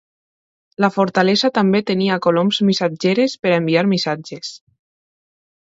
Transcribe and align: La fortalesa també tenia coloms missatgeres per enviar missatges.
La 0.85 0.89
fortalesa 0.95 1.51
també 1.57 1.81
tenia 1.91 2.17
coloms 2.27 2.61
missatgeres 2.71 3.39
per 3.45 3.55
enviar 3.61 3.87
missatges. 3.95 4.53